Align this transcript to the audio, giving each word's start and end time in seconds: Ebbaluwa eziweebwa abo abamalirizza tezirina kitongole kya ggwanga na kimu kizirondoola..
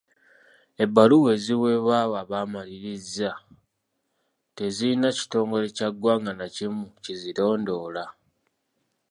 Ebbaluwa 0.83 1.29
eziweebwa 1.37 1.93
abo 2.03 2.15
abamalirizza 2.23 3.31
tezirina 4.55 5.09
kitongole 5.17 5.67
kya 5.77 5.89
ggwanga 5.93 6.31
na 6.39 6.47
kimu 6.55 6.83
kizirondoola.. 7.03 8.03